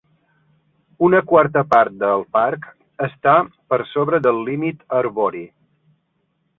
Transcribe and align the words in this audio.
Una 1.07 1.19
quarta 1.31 1.63
part 1.75 1.93
del 2.05 2.25
parc 2.39 2.67
està 3.11 3.37
per 3.75 3.83
sobre 3.93 4.25
del 4.27 4.45
límit 4.53 4.85
arbori. 5.05 5.49